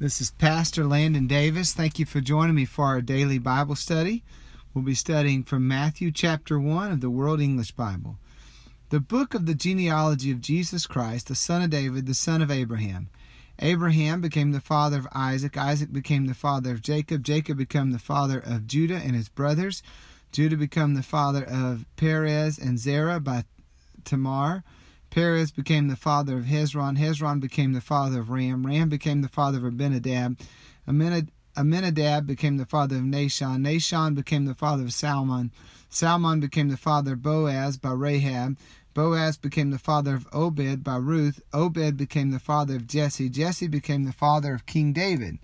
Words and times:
This 0.00 0.22
is 0.22 0.30
Pastor 0.30 0.86
Landon 0.86 1.26
Davis. 1.26 1.74
Thank 1.74 1.98
you 1.98 2.06
for 2.06 2.22
joining 2.22 2.54
me 2.54 2.64
for 2.64 2.86
our 2.86 3.02
daily 3.02 3.36
Bible 3.36 3.76
study. 3.76 4.24
We'll 4.72 4.82
be 4.82 4.94
studying 4.94 5.44
from 5.44 5.68
Matthew 5.68 6.10
chapter 6.10 6.58
1 6.58 6.90
of 6.90 7.02
the 7.02 7.10
World 7.10 7.38
English 7.38 7.72
Bible. 7.72 8.16
The 8.88 8.98
book 9.00 9.34
of 9.34 9.44
the 9.44 9.54
genealogy 9.54 10.30
of 10.30 10.40
Jesus 10.40 10.86
Christ, 10.86 11.28
the 11.28 11.34
son 11.34 11.60
of 11.60 11.68
David, 11.68 12.06
the 12.06 12.14
son 12.14 12.40
of 12.40 12.50
Abraham. 12.50 13.10
Abraham 13.58 14.22
became 14.22 14.52
the 14.52 14.60
father 14.62 14.96
of 14.96 15.08
Isaac. 15.12 15.58
Isaac 15.58 15.92
became 15.92 16.28
the 16.28 16.32
father 16.32 16.70
of 16.70 16.80
Jacob. 16.80 17.22
Jacob 17.22 17.58
became 17.58 17.90
the 17.90 17.98
father 17.98 18.38
of 18.38 18.66
Judah 18.66 19.02
and 19.04 19.14
his 19.14 19.28
brothers. 19.28 19.82
Judah 20.32 20.56
became 20.56 20.94
the 20.94 21.02
father 21.02 21.44
of 21.44 21.84
Perez 21.96 22.56
and 22.58 22.78
Zerah 22.78 23.20
by 23.20 23.44
Tamar. 24.06 24.64
Perez 25.10 25.50
became 25.50 25.88
the 25.88 25.96
father 25.96 26.38
of 26.38 26.44
Hezron. 26.44 26.96
Hezron 26.96 27.40
became 27.40 27.72
the 27.72 27.80
father 27.80 28.20
of 28.20 28.30
Ram. 28.30 28.64
Ram 28.64 28.88
became 28.88 29.22
the 29.22 29.28
father 29.28 29.58
of 29.58 29.64
Abinadab. 29.64 30.38
Amminadab 30.88 32.26
became 32.26 32.56
the 32.56 32.64
father 32.64 32.96
of 32.96 33.02
Nahshon. 33.02 33.62
Nahshon 33.62 34.14
became 34.14 34.44
the 34.44 34.54
father 34.54 34.84
of 34.84 34.92
Salmon. 34.92 35.50
Salmon 35.88 36.38
became 36.38 36.68
the 36.68 36.76
father 36.76 37.14
of 37.14 37.22
Boaz 37.22 37.76
by 37.76 37.90
Rahab. 37.90 38.56
Boaz 38.94 39.36
became 39.36 39.70
the 39.70 39.78
father 39.78 40.14
of 40.14 40.28
Obed 40.32 40.84
by 40.84 40.96
Ruth. 40.96 41.40
Obed 41.52 41.96
became 41.96 42.30
the 42.30 42.38
father 42.38 42.76
of 42.76 42.86
Jesse. 42.86 43.28
Jesse 43.28 43.66
became 43.66 44.04
the 44.04 44.12
father 44.12 44.54
of 44.54 44.66
King 44.66 44.92
David. 44.92 45.38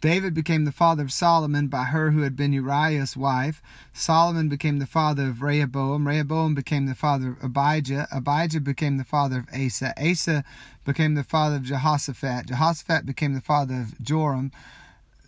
David 0.00 0.32
became 0.32 0.64
the 0.64 0.72
father 0.72 1.02
of 1.02 1.12
Solomon 1.12 1.68
by 1.68 1.84
her 1.84 2.10
who 2.10 2.22
had 2.22 2.34
been 2.34 2.54
Uriah's 2.54 3.16
wife. 3.16 3.62
Solomon 3.92 4.48
became 4.48 4.78
the 4.78 4.86
father 4.86 5.24
of 5.28 5.42
Rehoboam. 5.42 6.08
Rehoboam 6.08 6.54
became 6.54 6.86
the 6.86 6.94
father 6.94 7.36
of 7.40 7.44
Abijah. 7.44 8.08
Abijah 8.10 8.60
became 8.60 8.96
the 8.96 9.04
father 9.04 9.40
of 9.40 9.48
Asa. 9.52 9.92
Asa 10.00 10.42
became 10.86 11.14
the 11.14 11.24
father 11.24 11.56
of 11.56 11.64
Jehoshaphat. 11.64 12.46
Jehoshaphat 12.46 13.04
became 13.04 13.34
the 13.34 13.42
father 13.42 13.74
of 13.74 14.02
Joram. 14.02 14.52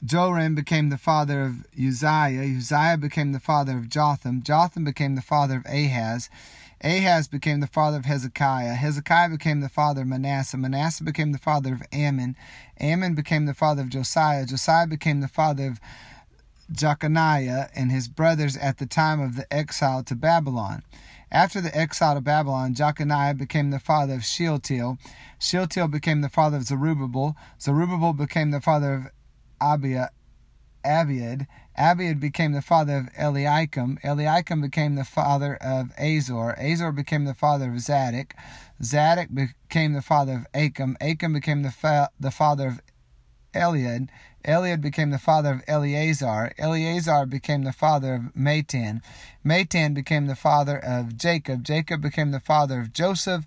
Joram 0.04 0.54
became 0.54 0.88
the 0.88 0.98
father 0.98 1.42
of 1.42 1.66
Uzziah. 1.78 2.56
Uzziah 2.56 2.96
became 2.98 3.32
the 3.32 3.40
father 3.40 3.76
of 3.76 3.88
Jotham. 3.90 4.42
Jotham 4.42 4.84
became 4.84 5.14
the 5.14 5.22
father 5.22 5.58
of 5.58 5.66
Ahaz. 5.66 6.30
Ahaz 6.84 7.28
became 7.28 7.60
the 7.60 7.66
father 7.66 7.98
of 7.98 8.06
Hezekiah. 8.06 8.74
Hezekiah 8.74 9.28
became 9.28 9.60
the 9.60 9.68
father 9.68 10.02
of 10.02 10.08
Manasseh. 10.08 10.56
Manasseh 10.56 11.04
became 11.04 11.30
the 11.32 11.38
father 11.38 11.72
of 11.72 11.82
Amon. 11.94 12.36
Amon 12.80 13.14
became 13.14 13.46
the 13.46 13.54
father 13.54 13.82
of 13.82 13.88
Josiah. 13.88 14.46
Josiah 14.46 14.88
became 14.88 15.20
the 15.20 15.28
father 15.28 15.68
of 15.68 15.80
Jeconiah 16.72 17.68
and 17.76 17.92
his 17.92 18.08
brothers 18.08 18.56
at 18.56 18.78
the 18.78 18.86
time 18.86 19.20
of 19.20 19.36
the 19.36 19.52
exile 19.52 20.02
to 20.04 20.16
Babylon. 20.16 20.82
After 21.30 21.60
the 21.60 21.76
exile 21.76 22.16
to 22.16 22.20
Babylon, 22.20 22.74
Jeconiah 22.74 23.34
became 23.34 23.70
the 23.70 23.78
father 23.78 24.14
of 24.14 24.24
Shealtiel. 24.24 24.98
Shealtiel 25.38 25.88
became 25.88 26.20
the 26.20 26.28
father 26.28 26.56
of 26.56 26.64
Zerubbabel. 26.64 27.36
Zerubbabel 27.60 28.12
became 28.12 28.50
the 28.50 28.60
father 28.60 28.94
of 28.94 29.06
Abiah. 29.60 30.08
Abiud. 30.84 31.46
Abiud 31.78 32.20
became 32.20 32.52
the 32.52 32.62
father 32.62 32.98
of 32.98 33.08
Eliakim. 33.18 33.98
Eliakim 34.04 34.60
became 34.60 34.94
the 34.94 35.04
father 35.04 35.56
of 35.56 35.90
Azor. 35.98 36.54
Azor 36.58 36.92
became 36.92 37.24
the 37.24 37.34
father 37.34 37.72
of 37.72 37.80
Zadok. 37.80 38.34
Zadok 38.82 39.28
became 39.32 39.92
the 39.92 40.02
father 40.02 40.34
of 40.34 40.46
Achim. 40.54 40.96
Achim 41.00 41.32
became 41.32 41.62
the, 41.62 41.70
fa- 41.70 42.10
the 42.20 42.30
father 42.30 42.66
of 42.68 42.80
Eliud. 43.54 44.08
Eliud 44.44 44.80
became 44.80 45.10
the 45.10 45.18
father 45.18 45.52
of 45.52 45.62
Eleazar. 45.68 46.52
Eleazar 46.58 47.26
became 47.26 47.62
the 47.62 47.72
father 47.72 48.14
of 48.14 48.22
Matthan. 48.34 49.00
Matthan 49.44 49.94
became 49.94 50.26
the 50.26 50.34
father 50.34 50.78
of 50.78 51.16
Jacob. 51.16 51.62
Jacob 51.62 52.00
became 52.00 52.32
the 52.32 52.40
father 52.40 52.80
of 52.80 52.92
Joseph, 52.92 53.44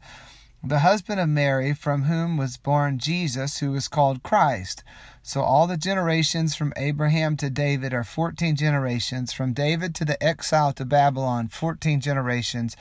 the 0.68 0.80
husband 0.80 1.20
of 1.20 1.30
Mary, 1.30 1.74
from 1.74 2.04
whom 2.04 2.38
was 2.38 2.58
born 2.58 2.98
Jesus, 2.98 3.60
who 3.60 3.72
was 3.72 3.88
called 3.88 4.24
Christ. 4.24 4.84
So 5.22 5.42
all 5.42 5.68
the 5.68 5.78
generations 5.78 6.56
from 6.56 6.74
Abraham 6.76 7.38
to 7.38 7.50
David 7.50 7.94
are 7.94 8.04
14 8.04 8.56
generations. 8.56 9.32
From 9.32 9.54
David 9.54 9.94
to 9.96 10.06
the 10.06 10.22
exile 10.24 10.74
to 10.74 10.86
Babylon, 10.86 11.48
14 11.50 12.02
generations. 12.02 12.76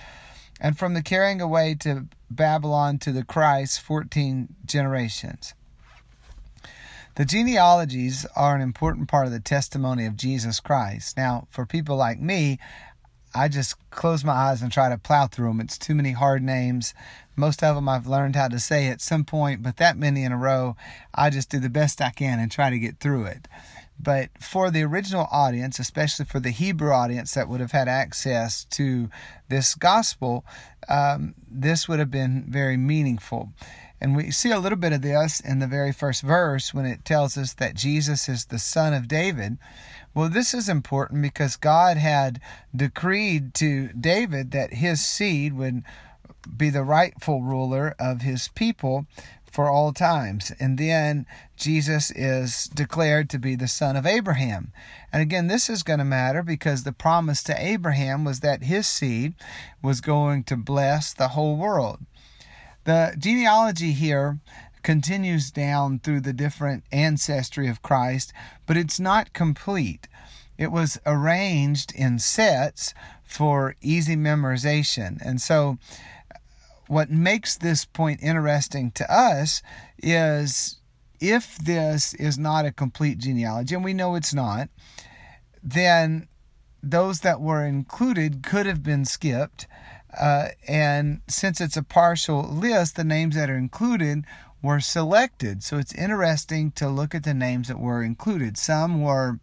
And 0.61 0.79
from 0.79 0.95
the 0.95 1.03
carrying 1.03 1.41
away 1.41 1.75
to 1.81 2.07
Babylon 2.31 2.99
to 3.01 3.13
the 3.13 3.25
Christ, 3.25 3.81
14 3.81 4.49
generations. 4.65 5.55
The 7.17 7.25
genealogies 7.25 8.27
are 8.35 8.57
an 8.57 8.61
important 8.61 9.09
part 9.09 9.27
of 9.27 9.33
the 9.33 9.41
testimony 9.41 10.05
of 10.05 10.17
Jesus 10.17 10.59
Christ. 10.59 11.17
Now, 11.17 11.47
for 11.51 11.65
people 11.65 11.97
like 11.97 12.21
me, 12.21 12.59
I 13.35 13.49
just 13.49 13.77
close 13.91 14.25
my 14.25 14.33
eyes 14.33 14.63
and 14.63 14.71
try 14.71 14.89
to 14.89 14.99
plow 14.99 15.27
through 15.27 15.49
them. 15.49 15.61
It's 15.61 15.79
too 15.79 15.95
many 15.95 16.13
hard 16.13 16.43
names. 16.43 16.95
Most 17.37 17.63
of 17.63 17.75
them 17.75 17.89
I've 17.89 18.07
learned 18.07 18.37
how 18.37 18.49
to 18.49 18.61
say 18.61 18.87
at 18.89 19.01
some 19.01 19.25
point, 19.25 19.63
but 19.63 19.77
that 19.79 19.97
many 19.97 20.23
in 20.23 20.33
a 20.33 20.37
row, 20.37 20.77
I 21.15 21.31
just 21.31 21.51
do 21.51 21.59
the 21.59 21.69
best 21.69 22.01
I 22.01 22.11
can 22.11 22.39
and 22.39 22.51
try 22.51 22.71
to 22.71 22.79
get 22.79 23.01
through 23.01 23.25
it. 23.25 23.49
But 23.99 24.31
for 24.41 24.71
the 24.71 24.83
original 24.83 25.29
audience, 25.31 25.79
especially 25.79 26.27
for 26.27 26.41
the 26.41 26.51
Hebrew 26.51 26.93
audience 26.93 27.35
that 27.35 27.49
would 27.49 27.61
have 27.61 27.73
had 27.73 27.89
access 27.89 28.65
to 28.67 29.09
this 29.49 29.75
gospel, 29.75 30.45
um, 30.89 31.35
this 31.49 31.89
would 31.89 31.99
have 31.99 32.11
been 32.11 32.45
very 32.49 32.77
meaningful. 32.77 33.53
And 34.05 34.15
we 34.15 34.33
see 34.33 34.51
a 34.51 34.59
little 34.59 34.77
bit 34.77 34.93
of 34.93 35.01
this 35.01 35.41
in 35.41 35.61
the 35.61 35.67
very 35.67 35.91
first 35.91 36.21
verse 36.21 36.75
when 36.75 36.85
it 36.85 37.07
tells 37.07 37.39
us 37.39 37.55
that 37.55 37.75
Jesus 37.75 38.29
is 38.29 38.45
the 38.45 38.59
son 38.59 38.93
of 38.93 39.09
David. 39.09 39.57
Well, 40.13 40.29
this 40.29 40.53
is 40.53 40.69
important 40.69 41.23
because 41.23 41.57
God 41.57 41.97
had 41.97 42.39
decreed 42.77 43.55
to 43.55 43.89
David 43.99 44.51
that 44.51 44.75
his 44.75 45.03
seed 45.03 45.55
would 45.55 45.85
be 46.55 46.69
the 46.69 46.85
rightful 46.85 47.41
ruler 47.41 47.97
of 47.99 48.21
his 48.21 48.49
people 48.49 49.07
for 49.51 49.71
all 49.71 49.95
times. 49.95 50.53
And 50.61 50.77
then 50.77 51.25
Jesus 51.57 52.11
is 52.11 52.67
declared 52.67 53.31
to 53.31 53.39
be 53.39 53.57
the 53.57 53.69
son 53.69 53.97
of 53.97 54.05
Abraham. 54.05 54.71
And 55.15 55.23
again, 55.23 55.47
this 55.47 55.71
is 55.71 55.83
going 55.83 56.01
to 56.01 56.05
matter 56.05 56.43
because 56.43 56.83
the 56.83 56.93
promise 56.93 57.43
to 57.45 57.57
Abraham 57.59 58.23
was 58.23 58.41
that 58.41 58.65
his 58.65 58.87
seed 58.87 59.33
was 59.81 60.03
going 60.03 60.45
to 60.45 60.59
bless 60.59 61.15
the 61.15 61.29
whole 61.29 61.57
world. 61.57 62.01
The 62.85 63.15
genealogy 63.19 63.93
here 63.93 64.39
continues 64.83 65.51
down 65.51 65.99
through 65.99 66.21
the 66.21 66.33
different 66.33 66.85
ancestry 66.93 67.69
of 67.69 67.83
Christ, 67.83 68.33
but 68.67 68.77
it's 68.77 69.01
not 69.01 69.33
complete. 69.33 70.07
It 70.59 70.71
was 70.71 71.01
arranged 71.07 71.95
in 71.95 72.19
sets 72.19 72.95
for 73.25 73.75
easy 73.81 74.17
memorization. 74.17 75.21
And 75.25 75.41
so, 75.41 75.79
what 76.87 77.11
makes 77.11 77.57
this 77.57 77.85
point 77.87 78.23
interesting 78.23 78.91
to 78.93 79.11
us 79.13 79.63
is 80.03 80.77
if 81.19 81.57
this 81.57 82.13
is 82.15 82.39
not 82.39 82.67
a 82.67 82.73
complete 82.73 83.19
genealogy, 83.19 83.75
and 83.75 83.85
we 83.85 83.95
know 83.95 84.15
it's 84.15 84.35
not, 84.35 84.69
then 85.63 86.29
those 86.83 87.21
that 87.21 87.41
were 87.41 87.65
included 87.65 88.43
could 88.43 88.67
have 88.67 88.83
been 88.83 89.07
skipped. 89.07 89.67
Uh, 90.19 90.49
and 90.69 91.21
since 91.29 91.61
it's 91.61 91.77
a 91.77 91.83
partial 91.83 92.43
list, 92.43 92.97
the 92.97 93.05
names 93.05 93.35
that 93.35 93.51
are 93.51 93.57
included 93.57 94.25
were 94.63 94.81
selected. 94.81 95.63
So 95.63 95.77
it's 95.79 95.95
interesting 95.95 96.71
to 96.73 96.89
look 96.89 97.15
at 97.15 97.25
the 97.25 97.35
names 97.35 97.69
that 97.69 97.79
were 97.79 98.03
included. 98.03 98.57
Some 98.57 99.03
were 99.03 99.39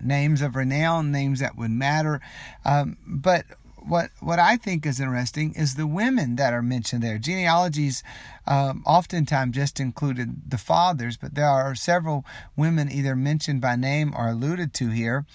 names 0.00 0.42
of 0.42 0.54
renown, 0.54 1.10
names 1.10 1.40
that 1.40 1.56
would 1.56 1.70
matter. 1.70 2.20
Um, 2.64 2.96
but 3.06 3.44
what 3.86 4.10
what 4.20 4.38
I 4.38 4.56
think 4.56 4.86
is 4.86 5.00
interesting 5.00 5.54
is 5.54 5.74
the 5.74 5.86
women 5.86 6.36
that 6.36 6.52
are 6.52 6.62
mentioned 6.62 7.02
there. 7.02 7.18
Genealogies 7.18 8.02
um, 8.46 8.82
oftentimes 8.86 9.56
just 9.56 9.80
included 9.80 10.50
the 10.50 10.58
fathers, 10.58 11.16
but 11.16 11.34
there 11.34 11.48
are 11.48 11.74
several 11.74 12.24
women 12.56 12.90
either 12.90 13.14
mentioned 13.14 13.60
by 13.60 13.76
name 13.76 14.14
or 14.16 14.28
alluded 14.28 14.72
to 14.74 14.88
here, 14.88 15.26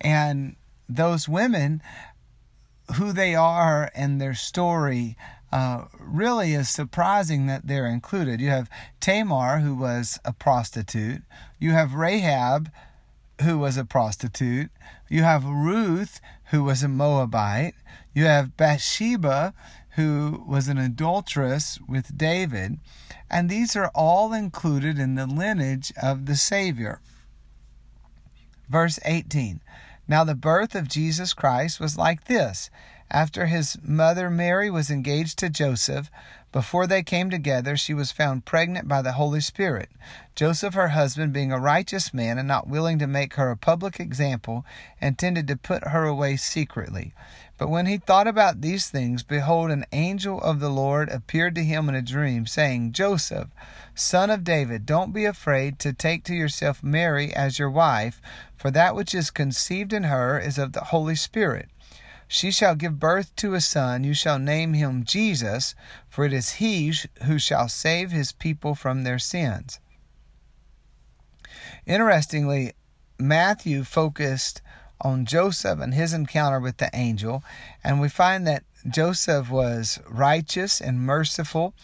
and 0.00 0.56
those 0.88 1.28
women, 1.28 1.82
who 2.94 3.12
they 3.12 3.34
are 3.34 3.90
and 3.94 4.20
their 4.20 4.34
story 4.34 5.16
uh, 5.52 5.84
really 5.98 6.54
is 6.54 6.68
surprising 6.68 7.46
that 7.46 7.66
they're 7.66 7.86
included. 7.86 8.40
You 8.40 8.50
have 8.50 8.70
Tamar, 9.00 9.60
who 9.60 9.74
was 9.74 10.18
a 10.24 10.32
prostitute. 10.32 11.22
You 11.58 11.72
have 11.72 11.94
Rahab, 11.94 12.70
who 13.42 13.58
was 13.58 13.76
a 13.76 13.84
prostitute. 13.84 14.70
You 15.08 15.22
have 15.22 15.44
Ruth, 15.44 16.20
who 16.50 16.64
was 16.64 16.82
a 16.82 16.88
Moabite. 16.88 17.74
You 18.12 18.24
have 18.24 18.56
Bathsheba, 18.56 19.54
who 19.90 20.44
was 20.46 20.68
an 20.68 20.78
adulteress 20.78 21.78
with 21.88 22.18
David. 22.18 22.78
And 23.30 23.48
these 23.48 23.76
are 23.76 23.90
all 23.94 24.32
included 24.32 24.98
in 24.98 25.14
the 25.14 25.26
lineage 25.26 25.92
of 26.00 26.26
the 26.26 26.36
Savior. 26.36 27.00
Verse 28.68 28.98
18 29.04 29.60
Now 30.08 30.22
the 30.24 30.34
birth 30.34 30.74
of 30.74 30.88
Jesus 30.88 31.34
Christ 31.34 31.80
was 31.80 31.98
like 31.98 32.24
this 32.24 32.70
After 33.10 33.46
his 33.46 33.78
mother 33.82 34.28
Mary 34.28 34.68
was 34.68 34.90
engaged 34.90 35.38
to 35.38 35.48
Joseph, 35.48 36.10
before 36.50 36.86
they 36.86 37.02
came 37.02 37.30
together, 37.30 37.76
she 37.76 37.94
was 37.94 38.12
found 38.12 38.46
pregnant 38.46 38.88
by 38.88 39.02
the 39.02 39.12
Holy 39.12 39.40
Spirit. 39.40 39.90
Joseph, 40.34 40.74
her 40.74 40.88
husband, 40.88 41.32
being 41.32 41.52
a 41.52 41.58
righteous 41.58 42.14
man 42.14 42.38
and 42.38 42.48
not 42.48 42.66
willing 42.66 42.98
to 42.98 43.06
make 43.06 43.34
her 43.34 43.50
a 43.50 43.56
public 43.56 44.00
example, 44.00 44.64
intended 45.00 45.46
to 45.48 45.56
put 45.56 45.88
her 45.88 46.04
away 46.04 46.36
secretly. 46.36 47.14
But 47.58 47.68
when 47.68 47.86
he 47.86 47.96
thought 47.96 48.26
about 48.26 48.60
these 48.60 48.88
things, 48.88 49.22
behold, 49.22 49.70
an 49.70 49.86
angel 49.92 50.40
of 50.40 50.60
the 50.60 50.68
Lord 50.68 51.08
appeared 51.08 51.54
to 51.54 51.64
him 51.64 51.88
in 51.88 51.94
a 51.94 52.02
dream, 52.02 52.46
saying, 52.46 52.92
Joseph, 52.92 53.48
son 53.94 54.30
of 54.30 54.42
David, 54.42 54.84
don't 54.84 55.12
be 55.12 55.24
afraid 55.24 55.78
to 55.80 55.92
take 55.92 56.24
to 56.24 56.34
yourself 56.34 56.82
Mary 56.82 57.34
as 57.34 57.58
your 57.58 57.70
wife, 57.70 58.20
for 58.56 58.70
that 58.70 58.94
which 58.94 59.14
is 59.14 59.30
conceived 59.30 59.92
in 59.92 60.04
her 60.04 60.38
is 60.38 60.58
of 60.58 60.72
the 60.72 60.84
Holy 60.84 61.14
Spirit. 61.14 61.68
She 62.28 62.50
shall 62.50 62.74
give 62.74 62.98
birth 62.98 63.34
to 63.36 63.54
a 63.54 63.60
son. 63.60 64.04
You 64.04 64.14
shall 64.14 64.38
name 64.38 64.74
him 64.74 65.04
Jesus, 65.04 65.74
for 66.08 66.24
it 66.24 66.32
is 66.32 66.54
he 66.54 66.92
who 67.24 67.38
shall 67.38 67.68
save 67.68 68.10
his 68.10 68.32
people 68.32 68.74
from 68.74 69.04
their 69.04 69.18
sins. 69.18 69.78
Interestingly, 71.86 72.72
Matthew 73.18 73.84
focused 73.84 74.60
on 75.00 75.24
Joseph 75.24 75.80
and 75.80 75.94
his 75.94 76.12
encounter 76.12 76.58
with 76.58 76.78
the 76.78 76.90
angel, 76.92 77.44
and 77.84 78.00
we 78.00 78.08
find 78.08 78.46
that 78.46 78.64
Joseph 78.88 79.50
was 79.50 80.00
righteous 80.08 80.80
and 80.80 81.00
merciful, 81.00 81.74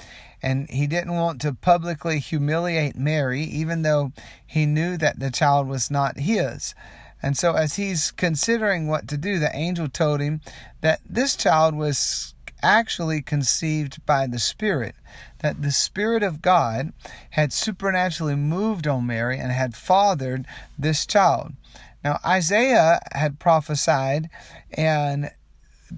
and 0.43 0.69
he 0.71 0.87
didn't 0.87 1.15
want 1.15 1.41
to 1.43 1.55
publicly 1.55 2.19
humiliate 2.19 2.97
Mary, 2.97 3.43
even 3.43 3.83
though 3.83 4.13
he 4.47 4.67
knew 4.67 4.97
that 4.97 5.21
the 5.21 5.31
child 5.31 5.69
was 5.69 5.91
not 5.91 6.19
his. 6.19 6.75
And 7.23 7.37
so, 7.37 7.55
as 7.55 7.77
he's 7.77 8.11
considering 8.11 8.89
what 8.89 9.07
to 9.09 9.17
do, 9.17 9.39
the 9.39 9.55
angel 9.55 9.89
told 9.89 10.21
him 10.21 10.41
that 10.81 11.01
this 11.09 11.37
child 11.37 11.75
was 11.75 12.35
actually 12.63 13.23
conceived 13.23 14.05
by 14.07 14.27
the 14.27 14.39
Spirit, 14.39 14.95
that 15.41 15.63
the 15.63 15.73
Spirit 15.73 16.23
of 16.23 16.43
God 16.43 16.93
had 17.31 17.53
supernaturally 17.53 18.37
moved 18.37 18.87
on 18.87 19.07
Mary 19.07 19.39
and 19.39 19.53
had 19.53 19.75
fathered 19.75 20.47
this 20.79 21.07
child. 21.07 21.53
Now, 22.05 22.19
Isaiah 22.25 23.01
had 23.13 23.39
prophesied 23.39 24.29
and 24.73 25.31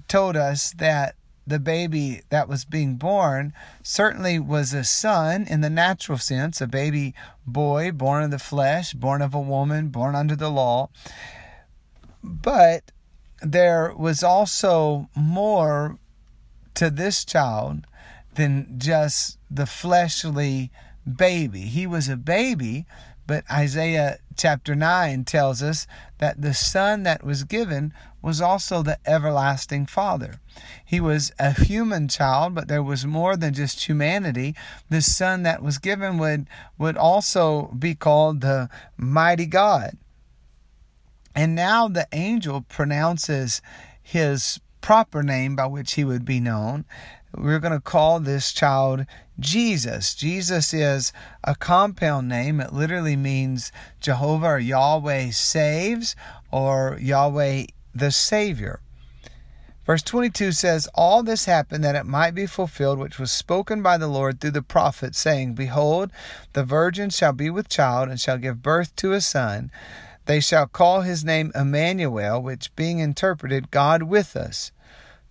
told 0.07 0.35
us 0.35 0.71
that 0.73 1.15
the 1.47 1.59
baby 1.59 2.21
that 2.29 2.47
was 2.47 2.65
being 2.65 2.95
born 2.95 3.53
certainly 3.83 4.39
was 4.39 4.73
a 4.73 4.83
son 4.83 5.45
in 5.47 5.61
the 5.61 5.69
natural 5.69 6.17
sense, 6.17 6.59
a 6.59 6.67
baby 6.67 7.13
boy 7.45 7.91
born 7.91 8.23
of 8.23 8.31
the 8.31 8.39
flesh, 8.39 8.93
born 8.93 9.21
of 9.21 9.33
a 9.33 9.39
woman, 9.39 9.89
born 9.89 10.15
under 10.15 10.35
the 10.35 10.49
law. 10.49 10.89
But 12.23 12.91
there 13.41 13.93
was 13.95 14.23
also 14.23 15.09
more 15.15 15.99
to 16.73 16.89
this 16.89 17.23
child 17.23 17.85
than 18.33 18.75
just 18.77 19.37
the 19.49 19.65
fleshly 19.65 20.71
baby. 21.05 21.61
He 21.61 21.85
was 21.85 22.09
a 22.09 22.17
baby, 22.17 22.85
but 23.27 23.43
Isaiah 23.51 24.17
chapter 24.35 24.75
9 24.75 25.23
tells 25.25 25.61
us 25.61 25.87
that 26.17 26.41
the 26.41 26.53
son 26.53 27.03
that 27.03 27.23
was 27.23 27.43
given 27.43 27.93
was 28.25 28.41
also 28.41 28.81
the 28.81 28.97
everlasting 29.05 29.85
Father. 29.85 30.39
He 30.83 30.99
was 30.99 31.31
a 31.37 31.51
human 31.51 32.07
child, 32.07 32.55
but 32.55 32.67
there 32.67 32.81
was 32.81 33.05
more 33.05 33.37
than 33.37 33.53
just 33.53 33.87
humanity. 33.87 34.55
The 34.89 35.03
son 35.03 35.43
that 35.43 35.61
was 35.61 35.77
given 35.77 36.17
would, 36.17 36.47
would 36.79 36.97
also 36.97 37.67
be 37.77 37.93
called 37.93 38.41
the 38.41 38.67
mighty 38.97 39.45
God. 39.45 39.99
And 41.35 41.53
now 41.53 41.87
the 41.87 42.07
angel 42.11 42.61
pronounces 42.61 43.61
his 44.01 44.59
proper 44.81 45.21
name 45.21 45.55
by 45.55 45.67
which 45.67 45.93
he 45.93 46.03
would 46.03 46.25
be 46.25 46.39
known. 46.39 46.85
We're 47.37 47.59
going 47.59 47.73
to 47.73 47.79
call 47.79 48.19
this 48.19 48.51
child 48.51 49.05
Jesus. 49.39 50.15
Jesus 50.15 50.73
is 50.73 51.13
a 51.43 51.53
compound 51.53 52.27
name. 52.27 52.59
It 52.59 52.73
literally 52.73 53.17
means 53.17 53.71
Jehovah 53.99 54.47
or 54.47 54.59
Yahweh 54.59 55.29
saves 55.29 56.15
or 56.49 56.97
Yahweh 56.99 57.65
the 57.95 58.11
Savior. 58.11 58.81
Verse 59.85 60.01
22 60.01 60.51
says, 60.51 60.89
All 60.95 61.23
this 61.23 61.45
happened 61.45 61.83
that 61.83 61.95
it 61.95 62.05
might 62.05 62.35
be 62.35 62.47
fulfilled, 62.47 62.99
which 62.99 63.19
was 63.19 63.31
spoken 63.31 63.81
by 63.81 63.97
the 63.97 64.07
Lord 64.07 64.41
through 64.41 64.51
the 64.51 64.61
prophet, 64.61 65.15
saying, 65.15 65.53
Behold, 65.53 66.11
the 66.53 66.63
virgin 66.63 67.09
shall 67.11 67.33
be 67.33 67.49
with 67.49 67.69
child, 67.69 68.09
and 68.09 68.19
shall 68.19 68.37
give 68.37 68.63
birth 68.63 68.95
to 68.97 69.13
a 69.13 69.21
son. 69.21 69.71
They 70.25 70.39
shall 70.39 70.65
call 70.65 71.01
his 71.01 71.23
name 71.23 71.51
Emmanuel, 71.53 72.41
which 72.41 72.75
being 72.75 72.97
interpreted, 72.97 73.69
God 73.69 74.03
with 74.03 74.35
us. 74.35 74.71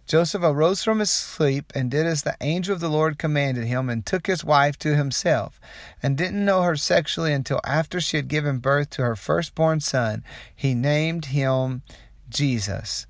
Joseph 0.07 0.43
arose 0.43 0.85
from 0.85 1.01
his 1.01 1.11
sleep 1.11 1.73
and 1.75 1.91
did 1.91 2.07
as 2.07 2.23
the 2.23 2.37
angel 2.43 2.75
of 2.75 2.81
the 2.81 2.91
Lord 2.91 3.19
commanded 3.19 3.65
him 3.65 3.89
and 3.89 4.05
took 4.05 4.27
his 4.27 4.45
wife 4.45 4.79
to 4.81 4.95
himself 4.95 5.59
and 6.03 6.17
didn't 6.17 6.45
know 6.45 6.63
her 6.63 6.77
sexually 6.77 7.33
until 7.33 7.59
after 7.65 8.01
she 8.03 8.19
had 8.19 8.29
given 8.29 8.59
birth 8.59 8.91
to 8.91 9.03
her 9.03 9.17
firstborn 9.17 9.81
son. 9.81 10.23
He 10.55 10.75
named 10.75 11.27
him 11.27 11.83
Jesus. 12.35 13.07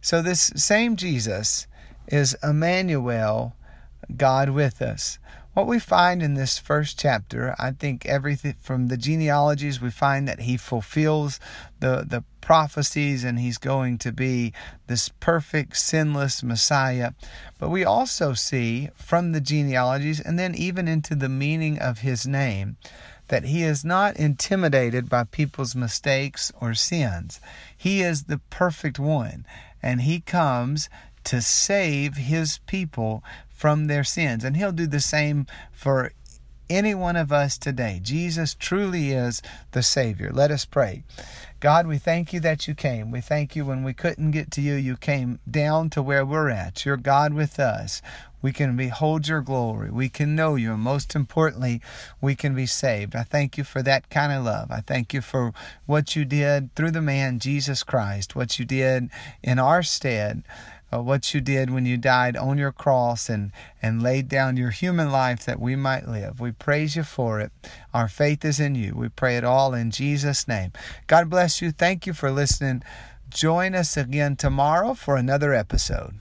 So, 0.00 0.22
this 0.22 0.52
same 0.54 0.96
Jesus 0.96 1.66
is 2.06 2.36
Emmanuel, 2.42 3.56
God 4.16 4.50
with 4.50 4.80
us. 4.80 5.18
What 5.52 5.66
we 5.66 5.80
find 5.80 6.22
in 6.22 6.34
this 6.34 6.58
first 6.58 6.98
chapter, 6.98 7.56
I 7.58 7.72
think 7.72 8.06
everything 8.06 8.54
from 8.60 8.86
the 8.86 8.96
genealogies, 8.96 9.80
we 9.80 9.90
find 9.90 10.28
that 10.28 10.42
he 10.42 10.56
fulfills 10.56 11.40
the, 11.80 12.04
the 12.08 12.22
prophecies 12.40 13.24
and 13.24 13.38
he's 13.40 13.58
going 13.58 13.98
to 13.98 14.12
be 14.12 14.52
this 14.86 15.08
perfect, 15.08 15.76
sinless 15.76 16.44
Messiah. 16.44 17.12
But 17.58 17.68
we 17.68 17.84
also 17.84 18.32
see 18.32 18.90
from 18.94 19.32
the 19.32 19.40
genealogies 19.40 20.20
and 20.20 20.38
then 20.38 20.54
even 20.54 20.86
into 20.86 21.16
the 21.16 21.28
meaning 21.28 21.80
of 21.80 21.98
his 21.98 22.28
name 22.28 22.76
that 23.30 23.44
he 23.44 23.62
is 23.62 23.84
not 23.84 24.16
intimidated 24.16 25.08
by 25.08 25.24
people's 25.24 25.76
mistakes 25.76 26.52
or 26.60 26.74
sins. 26.74 27.40
He 27.76 28.02
is 28.02 28.24
the 28.24 28.40
perfect 28.50 28.98
one, 28.98 29.46
and 29.80 30.02
he 30.02 30.20
comes 30.20 30.90
to 31.24 31.40
save 31.40 32.16
his 32.16 32.58
people 32.66 33.22
from 33.48 33.86
their 33.86 34.04
sins. 34.04 34.42
And 34.42 34.56
he'll 34.56 34.72
do 34.72 34.86
the 34.86 35.00
same 35.00 35.46
for 35.70 36.10
any 36.68 36.94
one 36.94 37.16
of 37.16 37.30
us 37.30 37.56
today. 37.56 38.00
Jesus 38.02 38.54
truly 38.54 39.10
is 39.10 39.42
the 39.72 39.82
Savior. 39.82 40.30
Let 40.32 40.50
us 40.50 40.64
pray. 40.64 41.04
God, 41.60 41.86
we 41.86 41.98
thank 41.98 42.32
you 42.32 42.40
that 42.40 42.66
you 42.66 42.74
came. 42.74 43.10
We 43.10 43.20
thank 43.20 43.54
you 43.54 43.64
when 43.64 43.84
we 43.84 43.92
couldn't 43.92 44.30
get 44.30 44.50
to 44.52 44.60
you, 44.60 44.74
you 44.74 44.96
came 44.96 45.38
down 45.48 45.90
to 45.90 46.02
where 46.02 46.24
we're 46.24 46.48
at. 46.48 46.84
You're 46.84 46.96
God 46.96 47.34
with 47.34 47.60
us. 47.60 48.00
We 48.42 48.52
can 48.52 48.76
behold 48.76 49.28
your 49.28 49.40
glory. 49.40 49.90
We 49.90 50.08
can 50.08 50.34
know 50.34 50.54
you. 50.54 50.72
And 50.72 50.82
most 50.82 51.14
importantly, 51.14 51.80
we 52.20 52.34
can 52.34 52.54
be 52.54 52.66
saved. 52.66 53.14
I 53.14 53.22
thank 53.22 53.58
you 53.58 53.64
for 53.64 53.82
that 53.82 54.10
kind 54.10 54.32
of 54.32 54.44
love. 54.44 54.70
I 54.70 54.80
thank 54.80 55.12
you 55.12 55.20
for 55.20 55.52
what 55.86 56.16
you 56.16 56.24
did 56.24 56.74
through 56.74 56.92
the 56.92 57.02
man, 57.02 57.38
Jesus 57.38 57.82
Christ, 57.82 58.34
what 58.34 58.58
you 58.58 58.64
did 58.64 59.10
in 59.42 59.58
our 59.58 59.82
stead 59.82 60.44
uh, 60.92 61.00
what 61.00 61.32
you 61.34 61.40
did 61.40 61.70
when 61.70 61.86
you 61.86 61.96
died 61.96 62.36
on 62.36 62.58
your 62.58 62.72
cross 62.72 63.28
and, 63.28 63.52
and 63.82 64.02
laid 64.02 64.28
down 64.28 64.56
your 64.56 64.70
human 64.70 65.10
life 65.10 65.44
that 65.44 65.60
we 65.60 65.76
might 65.76 66.08
live. 66.08 66.40
We 66.40 66.52
praise 66.52 66.96
you 66.96 67.04
for 67.04 67.40
it. 67.40 67.52
Our 67.94 68.08
faith 68.08 68.44
is 68.44 68.58
in 68.58 68.74
you. 68.74 68.94
We 68.94 69.08
pray 69.08 69.36
it 69.36 69.44
all 69.44 69.74
in 69.74 69.90
Jesus' 69.90 70.48
name. 70.48 70.72
God 71.06 71.30
bless 71.30 71.62
you. 71.62 71.70
Thank 71.70 72.06
you 72.06 72.12
for 72.12 72.30
listening. 72.30 72.82
Join 73.28 73.74
us 73.74 73.96
again 73.96 74.36
tomorrow 74.36 74.94
for 74.94 75.16
another 75.16 75.54
episode. 75.54 76.14